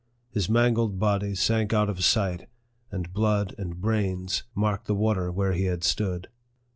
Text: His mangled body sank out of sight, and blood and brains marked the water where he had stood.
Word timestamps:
His 0.31 0.49
mangled 0.49 0.97
body 0.97 1.35
sank 1.35 1.73
out 1.73 1.87
of 1.87 2.03
sight, 2.03 2.49
and 2.89 3.13
blood 3.13 3.53
and 3.59 3.79
brains 3.79 4.41
marked 4.55 4.87
the 4.87 4.95
water 4.95 5.31
where 5.31 5.53
he 5.53 5.65
had 5.65 5.83
stood. 5.83 6.27